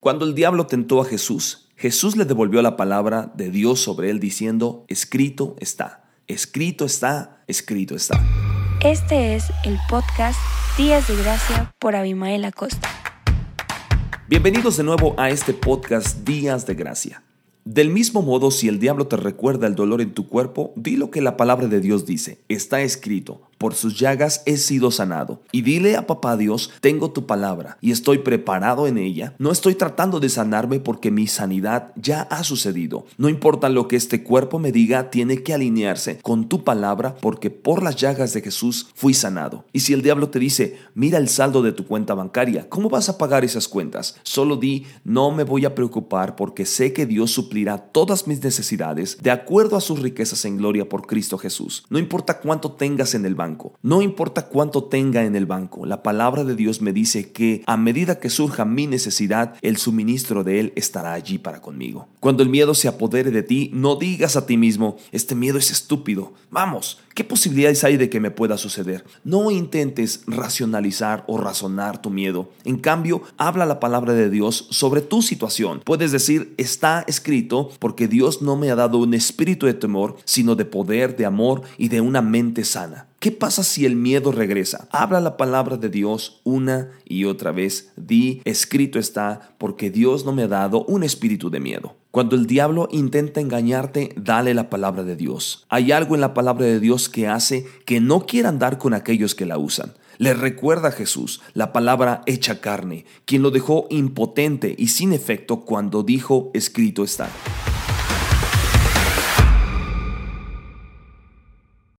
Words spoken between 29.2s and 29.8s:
No estoy